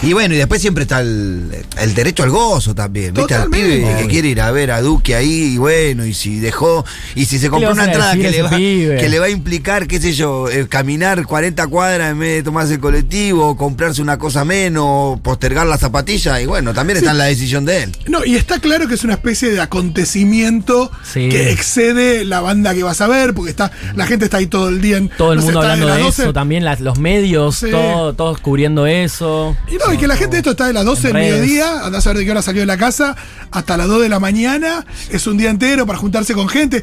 [0.05, 3.35] Y bueno, y después siempre está el, el derecho al gozo también, ¿viste?
[3.35, 6.85] Al pibe que quiere ir a ver a Duque ahí, y bueno, y si dejó,
[7.15, 8.97] y si se compró una a entrada que le, va, pibe?
[8.97, 12.43] que le va a implicar, qué sé yo, eh, caminar 40 cuadras en vez de
[12.43, 17.19] tomarse el colectivo, comprarse una cosa menos, postergar la zapatilla, y bueno, también está en
[17.19, 17.93] la decisión de él.
[18.07, 21.29] No, y está claro que es una especie de acontecimiento Sí.
[21.29, 24.69] que excede la banda que vas a ver, porque está, la gente está ahí todo
[24.69, 24.99] el día.
[24.99, 27.71] en- Todo el no mundo hablando de 12, eso, también las- los medios, Sí.
[27.71, 29.57] todo- todos cubriendo eso.
[29.71, 32.11] Y no, y que la gente esto está de las 12 del mediodía, andás a
[32.11, 33.15] ver de qué hora salió de la casa,
[33.53, 36.83] hasta las 2 de la mañana, es un día entero para juntarse con gente.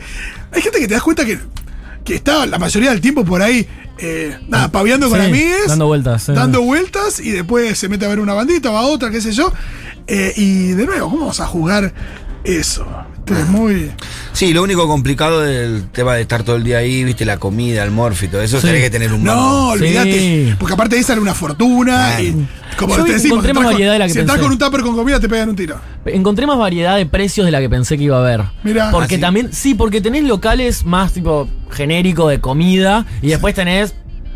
[0.53, 1.37] Hay gente que te das cuenta que,
[2.05, 5.67] que está la mayoría del tiempo por ahí, eh, nada, paviando con amigues.
[5.67, 6.31] dando vueltas, sí.
[6.31, 9.33] Dando vueltas y después se mete a ver una bandita, va a otra, qué sé
[9.33, 9.51] yo.
[10.07, 11.93] Eh, y de nuevo, ¿cómo vamos a jugar
[12.45, 12.87] eso?
[13.27, 13.91] Es muy...
[14.33, 17.83] Sí, lo único complicado del tema de estar todo el día ahí, viste, la comida,
[17.83, 18.67] el morfi, todo eso, Sí.
[18.67, 20.11] tenés que tener un No, olvídate.
[20.19, 20.55] Sí.
[20.59, 22.19] Porque aparte ahí sale una fortuna.
[22.21, 22.35] Y
[22.77, 24.39] como Yo te decimos, encontré más con- variedad de la que si pensé.
[24.39, 25.79] con un tupper con comida, te pegan un tiro.
[26.05, 28.43] Encontré más variedad de precios de la que pensé que iba a haber.
[28.63, 28.89] Mirá.
[28.91, 29.21] Porque ¿Ah, sí?
[29.21, 33.93] también, sí, porque tenés locales más tipo genérico de comida y después tenés,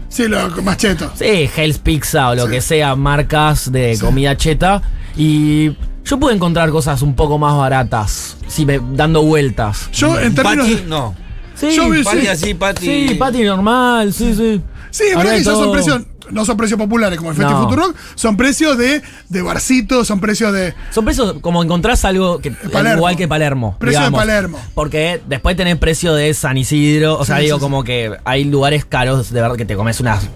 [0.10, 1.12] Sí, lo más cheto.
[1.17, 2.52] sí, Hell's Pizza o lo Sí.
[2.52, 4.82] que sea, marcas de comida cheta.
[5.17, 5.71] Y
[6.06, 9.89] yo pude encontrar cosas un poco más baratas, si me, dando vueltas.
[9.91, 10.65] Yo, en términos.
[10.68, 11.15] Pati, de- no.
[11.56, 12.28] Sí, Yo Pati sí.
[12.28, 12.86] así, Pati.
[13.10, 14.62] sí, patty normal, sí, sí.
[14.91, 16.02] Sí, es verdad que ya son precios.
[16.32, 17.64] No son precios populares como el Festi No.
[17.64, 20.74] Futurock, son precios de, de barcitos, son precios de.
[20.92, 22.98] Son precios como encontrás algo que Palermo.
[22.98, 23.76] igual que Palermo.
[23.80, 24.12] Precio de.
[24.12, 24.60] Palermo.
[24.74, 27.18] Porque después tenés precio de San Isidro.
[27.18, 30.00] O sea, Sí, digo, sí, como que hay lugares caros de verdad que te comes
[30.00, 30.28] unas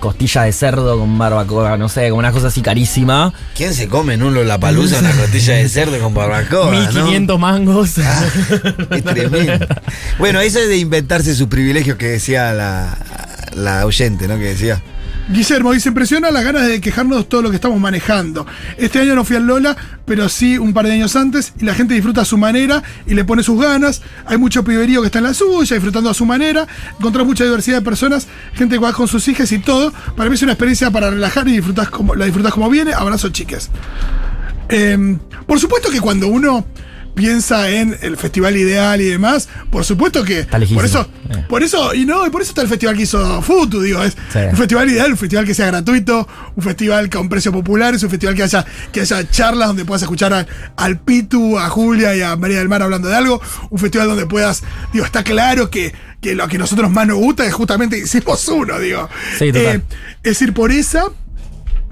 [0.00, 3.32] costillas de cerdo con barbacoa, no sé, como una cosa así carísima.
[3.54, 6.70] ¿Quién se come en un palusa una costilla de cerdo con barbacoa?
[6.70, 7.98] 1500 mangos.
[7.98, 9.66] Es tremendo.
[10.18, 12.98] Bueno, eso es de inventarse sus privilegios que decía la,
[13.54, 14.36] la oyente, ¿no?
[14.36, 14.82] Que decía.
[15.28, 18.46] Guillermo dice: impresiona las ganas de quejarnos todo lo que estamos manejando.
[18.78, 21.74] Este año no fui al Lola, pero sí un par de años antes, y la
[21.74, 24.02] gente disfruta a su manera y le pone sus ganas.
[24.26, 26.66] Hay mucho piberío que está en la suya, disfrutando a su manera.
[26.98, 29.92] Encontrás mucha diversidad de personas, gente que va con sus hijas y todo.
[30.16, 32.92] Para mí es una experiencia para relajar y disfrutás como, la disfrutás como viene.
[32.92, 33.70] Abrazo, chiques.
[34.68, 36.64] Eh, por supuesto que cuando uno
[37.14, 41.44] piensa en el festival ideal y demás, por supuesto que Está por eso, Eh.
[41.48, 44.16] por eso y no, y por eso está el festival que hizo Futu, digo, es
[44.32, 44.38] Sí.
[44.50, 48.10] un festival ideal, un festival que sea gratuito, un festival con precio popular, es un
[48.10, 50.46] festival que haya que haya charlas donde puedas escuchar a-
[50.76, 54.26] al Pitu, a Julia y a María del Mar hablando de algo, un festival donde
[54.26, 57.96] puedas, digo, está claro que que lo que a nosotros más nos gusta es justamente
[57.98, 59.08] hicimos uno, digo.
[59.38, 59.50] Sí.
[59.54, 59.80] Eh,
[60.22, 61.04] es ir por esa,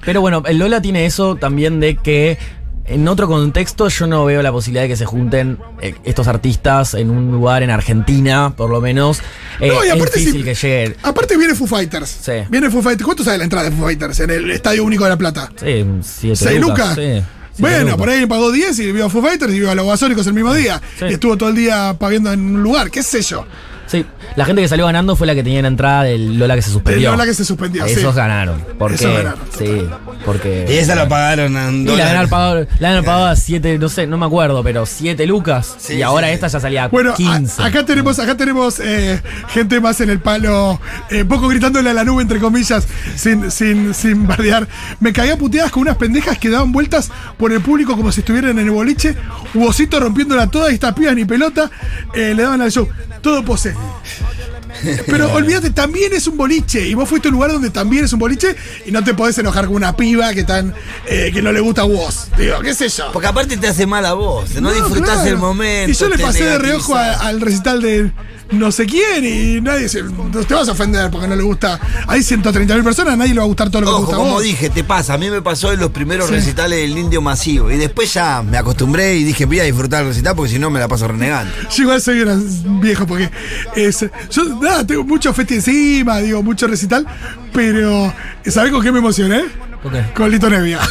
[0.05, 2.39] Pero bueno, el Lola tiene eso también de que
[2.88, 6.94] en otro contexto yo no veo la posibilidad de que se junten eh, estos artistas
[6.94, 9.20] en un lugar en Argentina, por lo menos.
[9.61, 10.96] Eh, No, y es aparte difícil sí- que lleguen.
[11.03, 12.09] Aparte viene Foo Fighters.
[12.22, 12.33] Sí.
[12.51, 13.05] Viene Foo Fighters.
[13.05, 15.51] ¿Cuánto sale la entrada de Foo Fighters en el Estadio Único de La Plata?
[15.57, 16.94] Sí, siete ¿Seis lucas?
[16.94, 17.24] Sí, siete
[17.59, 17.96] Bueno, lucas.
[17.96, 20.35] por ahí pagó 10 y vio a Foo Fighters y vio a los Guasónicos el
[20.35, 20.81] mismo día.
[20.98, 21.07] Sí.
[21.11, 23.44] Y estuvo todo el día paviendo en un lugar, qué sé yo.
[23.88, 24.05] Sí,
[24.37, 26.70] la gente que salió ganando fue la que tenía la entrada del Lola que se
[26.70, 27.11] suspendió.
[27.11, 27.92] Lola que se suspendió, sí.
[27.94, 28.61] Esos ganaron.
[28.79, 29.16] ¿Por Esos qué?
[29.16, 29.88] ganaron, Sí,
[30.27, 30.66] porque.
[30.68, 32.09] Y esa la pagaron a un Y la dólar.
[32.09, 35.74] habían pagado, la pagado a 7, no sé, no me acuerdo, pero 7 lucas.
[35.79, 37.62] Sí, y ahora sí, esta ya salía a Bueno, a- 15.
[37.62, 40.79] acá tenemos, acá tenemos eh, gente más en el palo,
[41.11, 44.68] eh, poco gritándole a la nube, entre comillas, sin, sin, sin bardear.
[45.01, 48.20] Me cagué a puteadas con unas pendejas que daban vueltas por el público como si
[48.20, 49.16] estuvieran en el boliche.
[49.55, 51.70] Huosito rompiéndola toda y estas pibas ni pelota.
[52.14, 52.87] eh, le daban al show.
[53.29, 53.75] Todo pose.
[55.07, 56.87] Pero olvídate, también es un boliche.
[56.87, 58.55] Y vos fuiste a un lugar donde también es un boliche
[58.87, 60.75] y no te podés enojar con una piba que tan
[61.07, 62.29] eh, que no le gusta a vos.
[62.38, 63.11] Digo, qué sé yo.
[63.12, 65.29] Porque aparte te hace mal a vos, no, disfrutás claro.
[65.31, 65.91] el momento.
[65.91, 68.11] Y yo le pasé de reojo a- al recital de
[68.51, 70.03] no sé quién y nadie se.
[70.03, 71.79] Te vas a ofender porque no le gusta.
[72.07, 74.17] Hay 130 mil personas, a nadie le va a gustar todo lo que Ojo, gusta
[74.17, 74.43] como vos.
[74.43, 75.14] dije, te pasa.
[75.14, 76.35] A mí me pasó en los primeros Sí.
[76.35, 77.71] recitales del Indio Masivo.
[77.71, 80.71] Y después ya me acostumbré y dije, voy a disfrutar el recital porque si no
[80.71, 81.53] me la paso renegando.
[81.77, 83.31] Yo igual soy un viejo porque
[83.77, 87.07] es, yo nada, tengo mucho festi encima, digo, mucho recital,
[87.53, 88.13] pero
[88.47, 89.45] ¿sabés con qué me emocioné?
[89.83, 90.05] ¿Con qué?
[90.15, 90.81] Con Lito Nevia.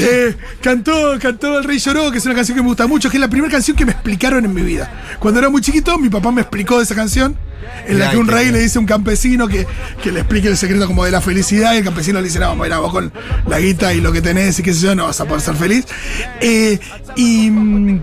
[0.00, 3.16] Eh, cantó, cantó El Rey Lloró, que es una canción que me gusta mucho, que
[3.16, 4.88] es la primera canción que me explicaron en mi vida.
[5.18, 7.36] Cuando era muy chiquito, mi papá me explicó de esa canción,
[7.84, 8.54] en la que un rey bien.
[8.54, 9.66] le dice a un campesino que,
[10.00, 12.54] que le explique el secreto como de la felicidad, y el campesino le dice, no,
[12.54, 13.12] mira, vos con
[13.48, 15.56] la guita y lo que tenés y qué sé yo, no vas a poder ser
[15.56, 15.84] feliz.
[16.40, 16.78] Eh,
[17.16, 18.02] y, mm,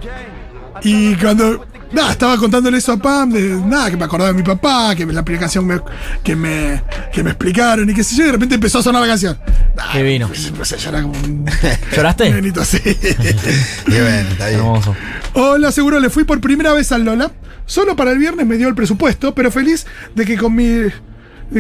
[0.84, 1.66] y cuando...
[1.96, 5.06] Nada, estaba contándole eso a Pam, de, nada, que me acordaba de mi papá, que
[5.06, 5.80] la primera canción me-
[6.24, 9.02] que, me, que me explicaron y qué sé yo, y de repente empezó a sonar
[9.02, 9.38] la canción.
[9.78, 10.30] Ah, Qué vino.
[10.34, 11.46] Llorar como un
[11.96, 12.30] ¿Lloraste?
[12.32, 12.78] nenito así.
[13.88, 14.60] Y bueno, está bien.
[14.60, 14.96] Hermoso.
[15.34, 17.32] Hola, seguro le fui por primera vez al Lola.
[17.66, 20.66] Solo para el viernes me dio el presupuesto, pero feliz de que con mi.
[20.68, 20.92] de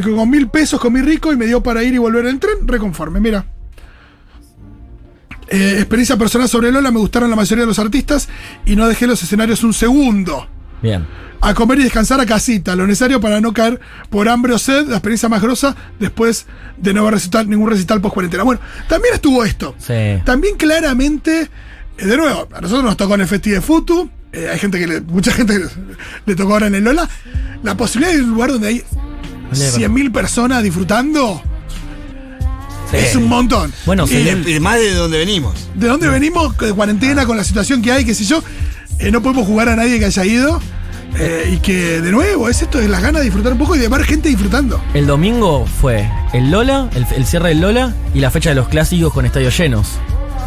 [0.02, 2.68] que con mil pesos comí rico y me dio para ir y volver en tren,
[2.68, 3.46] reconforme, mira.
[5.48, 8.30] Eh, experiencia personal sobre Lola, me gustaron la mayoría de los artistas
[8.66, 10.48] y no dejé los escenarios un segundo.
[10.82, 11.06] Bien.
[11.42, 13.80] A comer y descansar a casita, lo necesario para no caer
[14.10, 18.02] por hambre o sed, la experiencia más grosa después de no haber recital, ningún recital
[18.02, 18.44] post cuarentena.
[18.44, 19.76] Bueno, también estuvo esto.
[19.78, 20.22] Sí.
[20.24, 21.50] También claramente,
[21.98, 24.80] eh, de nuevo, a nosotros nos tocó en el Festival de Futu, eh, hay gente
[24.80, 25.66] que le, mucha gente le,
[26.26, 27.08] le tocó ahora en el Lola,
[27.62, 28.84] la posibilidad de ir a un lugar donde hay
[29.52, 31.42] 100.000 personas disfrutando
[32.92, 32.98] Sí.
[32.98, 33.74] es un montón.
[33.86, 35.54] Bueno, Y de- más de donde venimos.
[35.76, 38.44] de dónde venimos, de cuarentena, con la situación que hay, qué sé yo,
[39.00, 40.62] eh, no podemos jugar a nadie que haya ido.
[41.18, 43.80] eh, y que de nuevo es esto de las ganas de disfrutar un poco y
[43.80, 44.82] de ver gente disfrutando.
[44.94, 48.68] El domingo fue el Lola, el, el cierre del Lola y la fecha de los
[48.68, 49.88] clásicos con estadios llenos.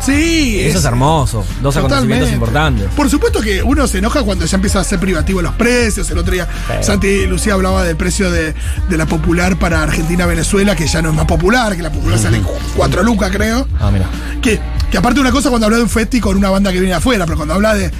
[0.09, 1.45] Sí, Eso es hermoso.
[1.63, 2.89] Dos acontecimientos importantes.
[2.97, 6.11] Por supuesto que uno se enoja cuando ya empieza a ser privativo los precios.
[6.11, 6.49] El otro día.
[6.81, 8.55] Santi Lucía hablaba del precio de,
[8.89, 12.41] de la popular para Argentina-Venezuela, que ya no es más popular, que la popular sale
[12.77, 13.67] 4 lucas, creo.
[13.81, 14.07] Ah, mira.
[14.41, 16.93] Que, que aparte una cosa cuando habla de un festi con una banda que viene
[16.93, 17.91] de afuera, pero cuando habla de,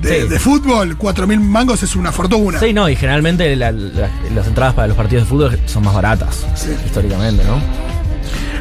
[0.00, 0.28] de, Sí.
[0.28, 2.58] de fútbol, 4 mil mangos es una fortuna.
[2.60, 5.94] Sí, no, y generalmente la- la- las entradas para los partidos de fútbol son más
[5.94, 6.70] baratas, Sí.
[6.86, 7.60] históricamente, ¿no?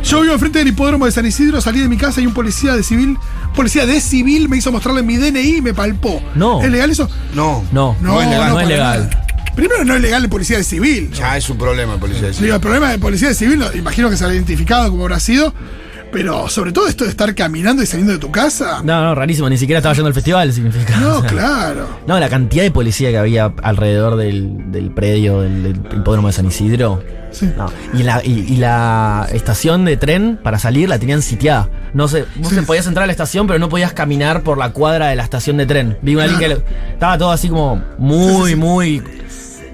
[0.07, 2.75] Yo vivo enfrente del hipódromo de San Isidro, salí de mi casa y un policía
[2.75, 3.17] de civil,
[3.53, 6.21] policía de civil me hizo mostrarle mi DNI y me palpó.
[6.35, 6.61] No.
[6.61, 7.09] ¿Es legal eso?
[7.35, 7.65] No.
[7.73, 8.49] No, No es legal.
[8.53, 9.09] No es para legal.
[9.09, 9.23] nada.
[9.55, 11.11] Primero no es legal el policía de civil.
[11.11, 12.29] Ya es un problema el policía.
[12.29, 15.19] Digo, el problema del policía de civil, no- imagino que se ha identificado como habrá
[15.19, 15.53] sido,
[16.11, 18.81] pero sobre todo esto de estar caminando y saliendo de tu casa.
[18.83, 20.97] No, no, rarísimo, ni siquiera estaba yendo al festival, significa.
[21.01, 21.99] No, O sea, claro.
[22.07, 26.33] No, la cantidad de policía que había alrededor del, del predio del, del hipódromo de
[26.33, 27.03] San Isidro.
[27.39, 27.49] Sí.
[27.57, 27.71] No.
[27.93, 31.69] Y, la, y, y la estación de tren para salir la tenían sitiada.
[31.93, 32.55] No sé, vos Sí.
[32.65, 35.57] podías entrar a la estación, pero no podías caminar por la cuadra de la estación
[35.57, 35.97] de tren.
[36.01, 36.39] Vi una Claro.
[36.39, 39.01] link que estaba todo así como muy, muy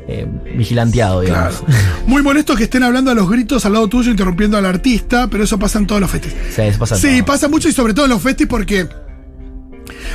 [0.07, 1.61] eh, vigilanteado, digamos.
[1.61, 1.75] Claro.
[2.07, 5.43] Muy molesto que estén hablando a los gritos al lado tuyo, interrumpiendo al artista, pero
[5.45, 6.33] eso pasa en todos los festis.
[6.53, 7.25] Sí, eso pasa Sí, todo.
[7.25, 8.87] pasa mucho y sobre todo en los festis porque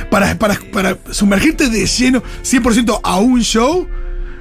[0.09, 3.87] para, para, para sumergirte de lleno 100% a un show.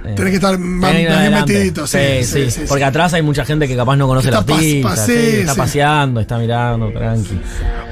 [0.03, 1.87] Tenés que estar más, que bien metidito.
[1.87, 2.89] Sí, sí, sí, Porque sí.
[2.89, 7.39] atrás hay mucha gente que capaz no conoce la pista, está paseando, está mirando, tranqui.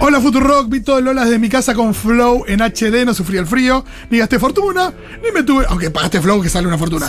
[0.00, 3.46] Hola Futurock, vi todo Lolas de mi casa con Flow en HD, no sufrí el
[3.46, 4.92] frío, ni gasté fortuna,
[5.22, 7.06] ni me tuve, aunque pagaste Flow que sale una fortuna,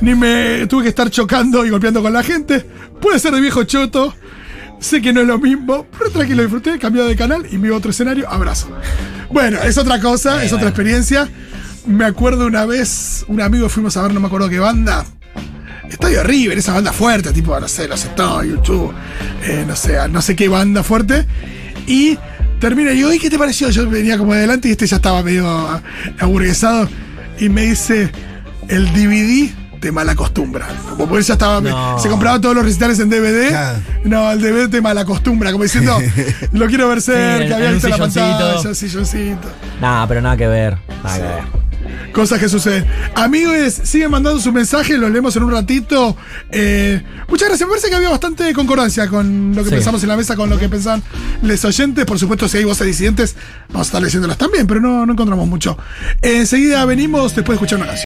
[0.00, 2.64] ni me tuve que estar chocando y golpeando con la gente.
[3.00, 4.14] Puede ser de viejo choto,
[4.78, 7.90] sé que no es lo mismo, pero tranquilo, disfruté, cambiado de canal y vi otro
[7.90, 8.68] escenario, abrazo.
[9.30, 11.28] Bueno, es otra cosa, es otra experiencia.
[11.86, 15.04] Me acuerdo una vez, un amigo fuimos a ver, no me acuerdo qué banda.
[15.90, 18.92] Estadio River, esa banda fuerte, tipo, no sé, los Stones, YouTube,
[19.44, 21.26] eh, no sé, no sé qué banda fuerte.
[21.86, 22.18] Y
[22.58, 23.68] termina y digo, ¿y qué te pareció?
[23.70, 25.46] Yo venía como adelante y este ya estaba medio
[26.18, 26.88] aburguesado.
[27.38, 28.10] Y me dice,
[28.68, 30.66] el DVD te malacostumbra.
[30.90, 31.60] Como por eso ya estaba.
[31.60, 31.98] No.
[31.98, 33.48] Se compraban todos los recitales en DVD.
[33.48, 33.78] Claro.
[34.04, 35.52] No, el DVD te malacostumbra.
[35.52, 35.98] Como diciendo,
[36.52, 39.48] lo quiero ver cerca, en- había visto la pantalla, silloncito.
[39.80, 40.78] Nada, pero nada que ver.
[41.04, 41.63] Nada que ver.
[42.12, 42.84] Cosas que suceden.
[43.14, 46.16] Amigos, siguen mandando su mensaje, los leemos en un ratito.
[46.50, 47.68] Eh, muchas gracias.
[47.68, 49.74] Me parece que había bastante concordancia con lo que Sí.
[49.76, 51.02] pensamos en la mesa, con lo que pensan
[51.42, 52.04] les oyentes.
[52.04, 53.36] Por supuesto, si hay voces disidentes,
[53.68, 55.76] vamos a estar leyéndolas también, pero no, no encontramos mucho.
[56.22, 58.02] enseguida venimos después de escuchar una canción.